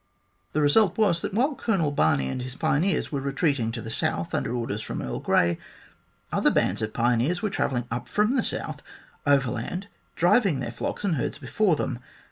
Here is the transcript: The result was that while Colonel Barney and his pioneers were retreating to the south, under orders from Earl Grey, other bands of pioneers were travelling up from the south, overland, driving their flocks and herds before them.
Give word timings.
The 0.53 0.63
result 0.63 0.97
was 0.97 1.21
that 1.21 1.31
while 1.35 1.53
Colonel 1.53 1.91
Barney 1.91 2.27
and 2.27 2.41
his 2.41 2.55
pioneers 2.55 3.11
were 3.11 3.21
retreating 3.21 3.71
to 3.73 3.83
the 3.83 3.91
south, 3.91 4.33
under 4.33 4.51
orders 4.51 4.81
from 4.81 4.99
Earl 4.99 5.19
Grey, 5.19 5.59
other 6.31 6.49
bands 6.49 6.81
of 6.81 6.91
pioneers 6.91 7.43
were 7.43 7.51
travelling 7.51 7.85
up 7.91 8.09
from 8.09 8.35
the 8.35 8.41
south, 8.41 8.81
overland, 9.27 9.89
driving 10.15 10.59
their 10.59 10.71
flocks 10.71 11.03
and 11.03 11.17
herds 11.17 11.37
before 11.37 11.75
them. 11.75 11.99